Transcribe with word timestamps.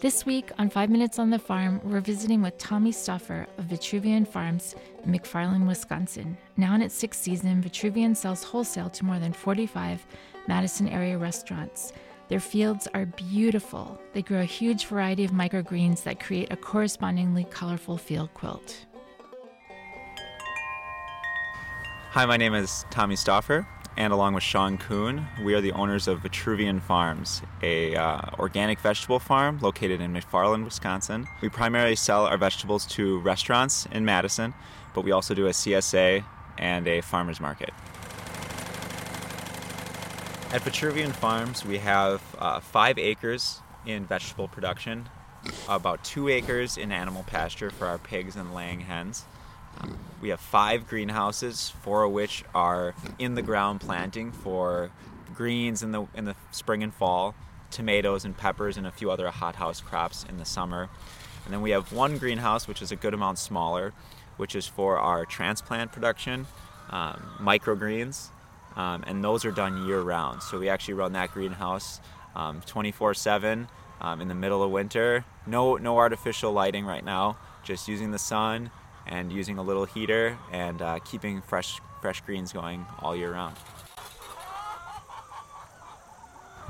This 0.00 0.24
week 0.24 0.50
on 0.58 0.70
Five 0.70 0.88
Minutes 0.88 1.18
on 1.18 1.28
the 1.28 1.38
Farm, 1.38 1.78
we're 1.84 2.00
visiting 2.00 2.40
with 2.40 2.56
Tommy 2.56 2.90
Stauffer 2.90 3.46
of 3.58 3.66
Vitruvian 3.66 4.26
Farms 4.26 4.74
in 5.04 5.12
McFarland, 5.12 5.66
Wisconsin. 5.66 6.38
Now 6.56 6.74
in 6.74 6.80
its 6.80 6.94
sixth 6.94 7.20
season, 7.20 7.62
Vitruvian 7.62 8.16
sells 8.16 8.42
wholesale 8.42 8.88
to 8.88 9.04
more 9.04 9.18
than 9.18 9.34
45 9.34 10.06
Madison 10.48 10.88
area 10.88 11.18
restaurants. 11.18 11.92
Their 12.28 12.40
fields 12.40 12.88
are 12.94 13.04
beautiful. 13.04 14.00
They 14.14 14.22
grow 14.22 14.40
a 14.40 14.44
huge 14.44 14.86
variety 14.86 15.22
of 15.22 15.32
microgreens 15.32 16.02
that 16.04 16.18
create 16.18 16.50
a 16.50 16.56
correspondingly 16.56 17.44
colorful 17.50 17.98
field 17.98 18.32
quilt. 18.32 18.86
Hi, 22.12 22.24
my 22.24 22.38
name 22.38 22.54
is 22.54 22.86
Tommy 22.88 23.16
Stauffer, 23.16 23.68
and 24.00 24.14
along 24.14 24.32
with 24.32 24.42
Sean 24.42 24.78
Kuhn, 24.78 25.26
we 25.42 25.52
are 25.52 25.60
the 25.60 25.72
owners 25.72 26.08
of 26.08 26.20
Vitruvian 26.20 26.80
Farms, 26.80 27.42
a 27.60 27.94
uh, 27.94 28.30
organic 28.38 28.80
vegetable 28.80 29.18
farm 29.18 29.58
located 29.60 30.00
in 30.00 30.14
McFarland, 30.14 30.64
Wisconsin. 30.64 31.28
We 31.42 31.50
primarily 31.50 31.96
sell 31.96 32.24
our 32.24 32.38
vegetables 32.38 32.86
to 32.96 33.18
restaurants 33.18 33.84
in 33.92 34.06
Madison, 34.06 34.54
but 34.94 35.04
we 35.04 35.12
also 35.12 35.34
do 35.34 35.48
a 35.48 35.50
CSA 35.50 36.24
and 36.56 36.88
a 36.88 37.02
farmers 37.02 37.40
market. 37.40 37.74
At 40.50 40.62
Vitruvian 40.62 41.12
Farms, 41.12 41.66
we 41.66 41.76
have 41.76 42.22
uh, 42.38 42.60
five 42.60 42.98
acres 42.98 43.60
in 43.84 44.06
vegetable 44.06 44.48
production, 44.48 45.10
about 45.68 46.02
two 46.04 46.28
acres 46.28 46.78
in 46.78 46.90
animal 46.90 47.24
pasture 47.24 47.68
for 47.68 47.86
our 47.86 47.98
pigs 47.98 48.34
and 48.34 48.54
laying 48.54 48.80
hens. 48.80 49.26
Um, 49.78 49.98
we 50.20 50.28
have 50.30 50.40
five 50.40 50.88
greenhouses, 50.88 51.70
four 51.82 52.04
of 52.04 52.12
which 52.12 52.44
are 52.54 52.94
in 53.18 53.34
the 53.34 53.42
ground 53.42 53.80
planting 53.80 54.32
for 54.32 54.90
greens 55.34 55.82
in 55.82 55.92
the 55.92 56.06
in 56.14 56.24
the 56.26 56.36
spring 56.50 56.82
and 56.82 56.92
fall, 56.92 57.34
tomatoes 57.70 58.24
and 58.24 58.36
peppers, 58.36 58.76
and 58.76 58.86
a 58.86 58.90
few 58.90 59.10
other 59.10 59.28
hothouse 59.30 59.80
crops 59.80 60.24
in 60.28 60.36
the 60.36 60.44
summer. 60.44 60.88
And 61.44 61.54
then 61.54 61.62
we 61.62 61.70
have 61.70 61.92
one 61.92 62.18
greenhouse, 62.18 62.68
which 62.68 62.82
is 62.82 62.92
a 62.92 62.96
good 62.96 63.14
amount 63.14 63.38
smaller, 63.38 63.92
which 64.36 64.54
is 64.54 64.66
for 64.66 64.98
our 64.98 65.24
transplant 65.24 65.92
production, 65.92 66.46
um, 66.90 67.22
microgreens, 67.40 68.28
um, 68.76 69.02
and 69.06 69.24
those 69.24 69.44
are 69.44 69.50
done 69.50 69.86
year 69.86 70.00
round. 70.00 70.42
So 70.42 70.58
we 70.58 70.68
actually 70.68 70.94
run 70.94 71.12
that 71.14 71.32
greenhouse 71.32 72.00
24 72.66 73.08
um, 73.08 73.14
7 73.14 73.68
um, 74.00 74.20
in 74.20 74.28
the 74.28 74.34
middle 74.34 74.62
of 74.62 74.70
winter. 74.70 75.24
No, 75.46 75.76
no 75.76 75.96
artificial 75.96 76.52
lighting 76.52 76.84
right 76.84 77.04
now, 77.04 77.38
just 77.64 77.88
using 77.88 78.10
the 78.10 78.18
sun 78.18 78.70
and 79.10 79.32
using 79.32 79.58
a 79.58 79.62
little 79.62 79.84
heater 79.84 80.38
and 80.52 80.80
uh, 80.80 80.98
keeping 81.00 81.42
fresh 81.42 81.80
fresh 82.00 82.20
greens 82.22 82.52
going 82.52 82.86
all 83.00 83.14
year 83.14 83.32
round. 83.32 83.56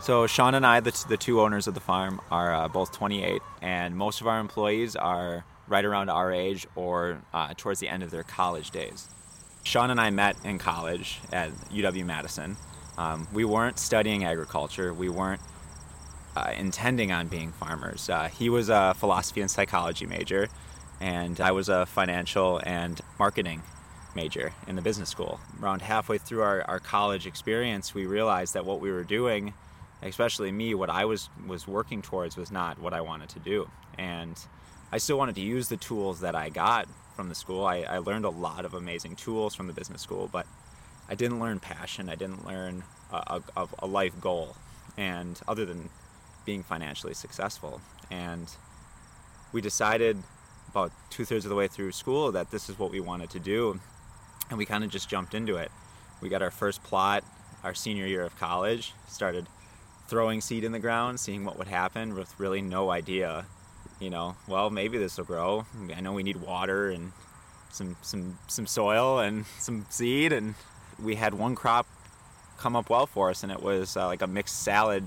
So 0.00 0.26
Sean 0.26 0.54
and 0.54 0.64
I, 0.64 0.80
the, 0.80 1.04
the 1.08 1.16
two 1.16 1.40
owners 1.40 1.66
of 1.66 1.74
the 1.74 1.80
farm, 1.80 2.20
are 2.30 2.54
uh, 2.54 2.68
both 2.68 2.92
28, 2.92 3.42
and 3.60 3.96
most 3.96 4.20
of 4.20 4.26
our 4.26 4.38
employees 4.38 4.96
are 4.96 5.44
right 5.66 5.84
around 5.84 6.08
our 6.08 6.32
age 6.32 6.66
or 6.76 7.20
uh, 7.34 7.52
towards 7.56 7.80
the 7.80 7.88
end 7.88 8.02
of 8.02 8.10
their 8.10 8.22
college 8.22 8.70
days. 8.70 9.08
Sean 9.64 9.90
and 9.90 10.00
I 10.00 10.10
met 10.10 10.36
in 10.44 10.58
college 10.58 11.20
at 11.32 11.50
UW 11.70 12.06
Madison. 12.06 12.56
Um, 12.96 13.28
we 13.32 13.44
weren't 13.44 13.78
studying 13.78 14.24
agriculture. 14.24 14.94
We 14.94 15.08
weren't 15.08 15.42
uh, 16.36 16.52
intending 16.56 17.12
on 17.12 17.28
being 17.28 17.52
farmers. 17.52 18.08
Uh, 18.08 18.28
he 18.28 18.48
was 18.48 18.68
a 18.68 18.94
philosophy 18.96 19.40
and 19.40 19.50
psychology 19.50 20.06
major, 20.06 20.48
and 21.00 21.40
I 21.40 21.52
was 21.52 21.68
a 21.68 21.86
financial 21.86 22.60
and 22.64 23.00
marketing 23.18 23.62
major 24.14 24.52
in 24.66 24.76
the 24.76 24.82
business 24.82 25.08
school. 25.08 25.40
Around 25.62 25.82
halfway 25.82 26.18
through 26.18 26.42
our, 26.42 26.62
our 26.62 26.80
college 26.80 27.26
experience, 27.26 27.94
we 27.94 28.06
realized 28.06 28.54
that 28.54 28.64
what 28.64 28.80
we 28.80 28.90
were 28.90 29.04
doing, 29.04 29.54
especially 30.02 30.50
me, 30.50 30.74
what 30.74 30.90
I 30.90 31.04
was, 31.04 31.28
was 31.46 31.68
working 31.68 32.02
towards 32.02 32.36
was 32.36 32.50
not 32.50 32.80
what 32.80 32.92
I 32.92 33.00
wanted 33.00 33.28
to 33.30 33.38
do. 33.38 33.70
And 33.96 34.36
I 34.90 34.98
still 34.98 35.18
wanted 35.18 35.34
to 35.36 35.40
use 35.40 35.68
the 35.68 35.76
tools 35.76 36.20
that 36.20 36.34
I 36.34 36.48
got 36.48 36.88
from 37.14 37.28
the 37.28 37.34
school. 37.34 37.64
I, 37.64 37.82
I 37.82 37.98
learned 37.98 38.24
a 38.24 38.30
lot 38.30 38.64
of 38.64 38.74
amazing 38.74 39.16
tools 39.16 39.54
from 39.54 39.66
the 39.66 39.72
business 39.72 40.02
school, 40.02 40.28
but 40.32 40.46
I 41.08 41.14
didn't 41.14 41.40
learn 41.40 41.58
passion. 41.58 42.08
I 42.08 42.14
didn't 42.14 42.46
learn 42.46 42.84
a, 43.12 43.40
a, 43.56 43.68
a 43.80 43.86
life 43.86 44.18
goal, 44.20 44.56
and 44.96 45.40
other 45.46 45.64
than 45.64 45.90
being 46.44 46.62
financially 46.62 47.14
successful. 47.14 47.80
And 48.10 48.48
we 49.52 49.60
decided 49.60 50.22
about 50.70 50.92
two 51.10 51.24
thirds 51.24 51.44
of 51.44 51.48
the 51.48 51.56
way 51.56 51.68
through 51.68 51.92
school 51.92 52.32
that 52.32 52.50
this 52.50 52.68
is 52.68 52.78
what 52.78 52.90
we 52.90 53.00
wanted 53.00 53.30
to 53.30 53.38
do, 53.38 53.80
and 54.50 54.58
we 54.58 54.64
kind 54.64 54.84
of 54.84 54.90
just 54.90 55.08
jumped 55.08 55.34
into 55.34 55.56
it. 55.56 55.70
We 56.20 56.28
got 56.28 56.42
our 56.42 56.50
first 56.50 56.82
plot 56.82 57.24
our 57.64 57.74
senior 57.74 58.06
year 58.06 58.22
of 58.22 58.38
college, 58.38 58.92
started 59.08 59.46
throwing 60.08 60.40
seed 60.40 60.64
in 60.64 60.72
the 60.72 60.78
ground, 60.78 61.20
seeing 61.20 61.44
what 61.44 61.58
would 61.58 61.68
happen 61.68 62.14
with 62.14 62.38
really 62.38 62.62
no 62.62 62.90
idea. 62.90 63.46
You 64.00 64.10
know, 64.10 64.36
well, 64.46 64.70
maybe 64.70 64.98
this 64.98 65.18
will 65.18 65.24
grow. 65.24 65.66
I 65.94 66.00
know 66.00 66.12
we 66.12 66.22
need 66.22 66.36
water 66.36 66.90
and 66.90 67.12
some 67.70 67.96
some 68.02 68.38
some 68.46 68.66
soil 68.66 69.18
and 69.18 69.46
some 69.58 69.86
seed, 69.90 70.32
and 70.32 70.54
we 71.02 71.16
had 71.16 71.34
one 71.34 71.54
crop 71.54 71.86
come 72.58 72.76
up 72.76 72.90
well 72.90 73.06
for 73.06 73.30
us, 73.30 73.42
and 73.42 73.52
it 73.52 73.62
was 73.62 73.96
uh, 73.96 74.06
like 74.06 74.22
a 74.22 74.26
mixed 74.26 74.62
salad 74.62 75.04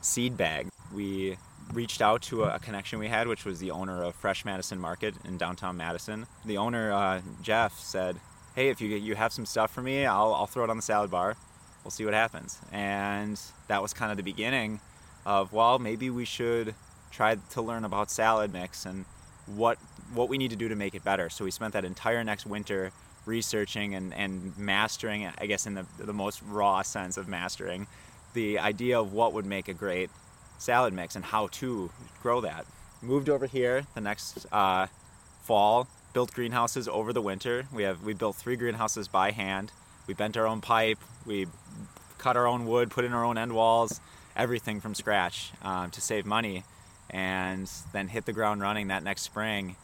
seed 0.00 0.36
bag. 0.36 0.68
We 0.94 1.36
reached 1.72 2.02
out 2.02 2.22
to 2.22 2.44
a, 2.44 2.58
connection 2.58 2.98
we 2.98 3.08
had, 3.08 3.28
which 3.28 3.44
was 3.44 3.58
the 3.58 3.70
owner 3.70 4.02
of 4.02 4.14
Fresh 4.14 4.44
Madison 4.44 4.78
Market 4.78 5.14
in 5.24 5.38
downtown 5.38 5.76
Madison. 5.76 6.26
The 6.44 6.58
owner, 6.58 6.92
uh, 6.92 7.20
Jeff, 7.42 7.78
said, 7.78 8.16
"Hey, 8.54 8.68
if 8.68 8.80
you 8.80 8.88
you 8.88 9.14
have 9.14 9.32
some 9.32 9.46
stuff 9.46 9.70
for 9.70 9.82
me, 9.82 10.06
I'll 10.06 10.34
I'll 10.34 10.46
throw 10.46 10.64
it 10.64 10.70
on 10.70 10.76
the 10.76 10.82
salad 10.82 11.10
bar. 11.10 11.36
We'll 11.84 11.90
see 11.90 12.04
what 12.04 12.14
happens." 12.14 12.58
And 12.72 13.40
that 13.68 13.82
was 13.82 13.92
kind 13.92 14.10
of 14.10 14.16
the 14.16 14.22
beginning 14.22 14.80
of 15.24 15.52
well, 15.52 15.78
maybe 15.78 16.10
we 16.10 16.24
should 16.24 16.74
try 17.10 17.36
to 17.50 17.62
learn 17.62 17.84
about 17.84 18.10
salad 18.10 18.52
mix 18.52 18.86
and 18.86 19.04
what 19.46 19.78
what 20.14 20.28
we 20.28 20.38
need 20.38 20.50
to 20.50 20.56
do 20.56 20.68
to 20.68 20.76
make 20.76 20.94
it 20.94 21.04
better. 21.04 21.30
So 21.30 21.44
we 21.44 21.50
spent 21.50 21.72
that 21.74 21.84
entire 21.84 22.22
next 22.24 22.46
winter 22.46 22.92
researching 23.26 23.94
and, 23.94 24.14
and 24.14 24.56
mastering, 24.58 25.30
I 25.38 25.46
guess 25.46 25.66
in 25.66 25.74
the, 25.74 25.86
the 25.98 26.12
most 26.12 26.42
raw 26.42 26.82
sense 26.82 27.16
of 27.16 27.28
mastering, 27.28 27.86
the 28.32 28.58
idea 28.58 28.98
of 28.98 29.12
what 29.12 29.32
would 29.34 29.44
make 29.44 29.68
a 29.68 29.74
great 29.74 30.10
salad 30.60 30.92
mix 30.92 31.16
and 31.16 31.24
how 31.24 31.48
to 31.48 31.90
grow 32.22 32.40
that. 32.42 32.66
Moved 33.02 33.28
over 33.28 33.46
here 33.46 33.86
the 33.94 34.00
next 34.00 34.46
uh, 34.52 34.86
fall, 35.42 35.88
built 36.12 36.32
greenhouses 36.32 36.86
over 36.86 37.12
the 37.12 37.22
winter. 37.22 37.66
We 37.72 37.82
have 37.82 38.04
we 38.04 38.12
built 38.14 38.36
three 38.36 38.56
greenhouses 38.56 39.08
by 39.08 39.30
hand. 39.30 39.72
We 40.06 40.14
bent 40.14 40.36
our 40.36 40.46
own 40.46 40.60
pipe. 40.60 40.98
We 41.26 41.46
cut 42.18 42.36
our 42.36 42.46
own 42.46 42.66
wood, 42.66 42.90
put 42.90 43.04
in 43.04 43.12
our 43.12 43.24
own 43.24 43.38
end 43.38 43.52
walls, 43.52 44.00
everything 44.36 44.80
from 44.80 44.94
scratch 44.94 45.52
um, 45.62 45.90
to 45.90 46.00
save 46.00 46.26
money, 46.26 46.64
and 47.08 47.70
then 47.92 48.08
hit 48.08 48.26
the 48.26 48.32
ground 48.32 48.60
running 48.60 48.88
that 48.88 49.02
next 49.02 49.22
spring 49.22 49.76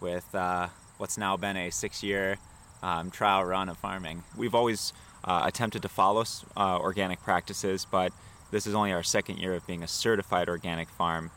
with 0.00 0.34
uh, 0.34 0.68
what's 0.96 1.18
now 1.18 1.36
been 1.36 1.56
a 1.56 1.70
six-year 1.70 2.38
um, 2.82 3.10
trial 3.10 3.44
run 3.44 3.68
of 3.68 3.76
farming. 3.76 4.22
We've 4.36 4.54
always 4.54 4.92
uh, 5.24 5.42
attempted 5.44 5.82
to 5.82 5.88
follow 5.88 6.24
uh, 6.56 6.78
organic 6.78 7.22
practices, 7.22 7.86
but 7.90 8.12
this 8.52 8.66
is 8.66 8.74
only 8.74 8.92
our 8.92 9.02
second 9.02 9.38
year 9.38 9.54
of 9.54 9.66
being 9.66 9.82
a 9.82 9.88
certified 9.88 10.48
organic 10.48 10.88
farm. 10.90 11.30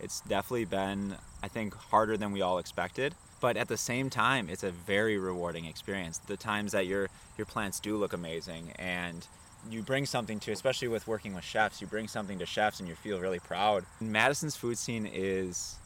It's 0.00 0.20
definitely 0.22 0.64
been, 0.64 1.16
I 1.42 1.48
think, 1.48 1.74
harder 1.74 2.16
than 2.16 2.32
we 2.32 2.42
all 2.42 2.58
expected. 2.58 3.14
But 3.40 3.58
at 3.58 3.68
the 3.68 3.76
same 3.76 4.08
time, 4.08 4.48
it's 4.48 4.64
a 4.64 4.70
very 4.70 5.18
rewarding 5.18 5.66
experience. 5.66 6.18
The 6.18 6.38
times 6.38 6.72
that 6.72 6.86
your 6.86 7.08
your 7.36 7.44
plants 7.44 7.78
do 7.78 7.96
look 7.98 8.14
amazing 8.14 8.72
and 8.76 9.26
you 9.70 9.82
bring 9.82 10.06
something 10.06 10.40
to, 10.40 10.52
especially 10.52 10.88
with 10.88 11.06
working 11.06 11.34
with 11.34 11.44
chefs, 11.44 11.80
you 11.80 11.86
bring 11.86 12.08
something 12.08 12.38
to 12.38 12.46
chefs 12.46 12.80
and 12.80 12.88
you 12.88 12.94
feel 12.94 13.20
really 13.20 13.38
proud. 13.38 13.84
Madison's 14.00 14.56
food 14.56 14.78
scene 14.78 15.06
is 15.12 15.76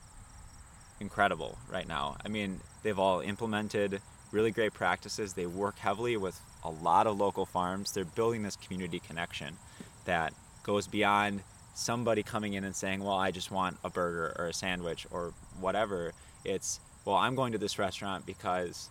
incredible 1.01 1.59
right 1.69 1.89
now. 1.89 2.17
I 2.25 2.29
mean, 2.29 2.61
they've 2.85 2.99
all 2.99 3.21
implemented 3.21 4.01
really 4.31 4.53
great 4.53 4.73
practices. 4.73 5.33
They 5.33 5.47
work 5.47 5.79
heavily 5.79 6.17
with 6.17 6.41
a 6.63 6.71
lot 6.71 7.09
of 7.09 7.19
local 7.19 7.47
farms. 7.47 7.93
They're 7.93 8.05
building 8.05 8.43
this 8.43 8.55
community 8.57 9.01
connection 9.01 9.57
that 10.05 10.33
goes 10.63 10.87
beyond 10.87 11.43
somebody 11.75 12.23
coming 12.23 12.55
in 12.55 12.65
and 12.65 12.75
saying, 12.75 13.03
well, 13.03 13.17
I 13.17 13.31
just 13.31 13.51
want 13.51 13.79
a 13.85 13.91
burger 13.91 14.35
or 14.39 14.47
a 14.47 14.53
sandwich 14.53 15.07
or 15.11 15.33
whatever. 15.61 16.13
It's, 16.45 16.81
well, 17.05 17.17
I'm 17.17 17.35
going 17.35 17.53
to 17.53 17.59
this 17.59 17.79
restaurant 17.79 18.27
because 18.27 18.89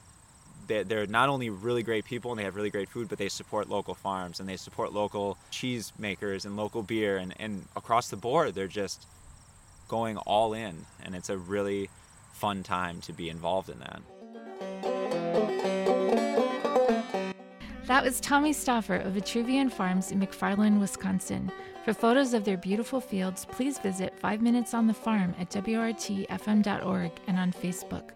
they're 0.68 1.08
not 1.08 1.30
only 1.30 1.50
really 1.50 1.84
great 1.84 2.06
people 2.06 2.32
and 2.32 2.40
they 2.40 2.44
have 2.44 2.56
really 2.56 2.70
great 2.70 2.90
food, 2.90 3.10
but 3.10 3.18
they 3.18 3.30
support 3.30 3.70
local 3.70 3.96
farms 3.96 4.40
and 4.40 4.48
they 4.48 4.58
support 4.58 4.94
local 4.94 5.38
cheese 5.52 5.92
makers 5.98 6.46
and 6.46 6.56
local 6.58 6.84
beer. 6.84 7.18
And, 7.18 7.34
and 7.40 7.66
across 7.76 8.10
the 8.10 8.18
board, 8.18 8.54
they're 8.54 8.68
just 8.68 9.08
going 9.88 10.18
all 10.18 10.54
in. 10.54 10.86
And 11.04 11.16
it's 11.16 11.30
a 11.30 11.38
really 11.38 11.90
fun 12.34 12.64
time 12.64 13.02
to 13.02 13.14
be 13.14 13.30
involved 13.30 13.70
in 13.70 13.80
that. 13.80 14.02
That 17.90 18.04
was 18.04 18.20
Tommy 18.20 18.54
Stauffer 18.54 18.98
of 18.98 19.14
Vitruvian 19.14 19.72
Farms 19.72 20.12
in 20.12 20.20
McFarland, 20.20 20.80
Wisconsin. 20.80 21.52
For 21.84 21.92
photos 21.92 22.36
of 22.36 22.46
their 22.46 22.56
beautiful 22.56 23.02
fields, 23.02 23.46
please 23.46 23.80
visit 23.80 24.14
5 24.20 24.44
Minutes 24.44 24.76
on 24.76 24.86
the 24.86 24.94
Farm 24.94 25.34
at 25.40 25.50
WORTFM.org 25.50 27.12
and 27.26 27.40
on 27.40 27.52
Facebook. 27.52 28.12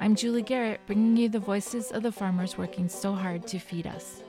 I'm 0.00 0.16
Julie 0.16 0.42
Garrett, 0.42 0.80
bringing 0.88 1.16
you 1.16 1.28
the 1.28 1.38
voices 1.38 1.92
of 1.92 2.02
the 2.02 2.10
farmers 2.10 2.58
working 2.58 2.88
so 2.88 3.12
hard 3.12 3.46
to 3.46 3.60
feed 3.60 3.86
us. 3.86 4.24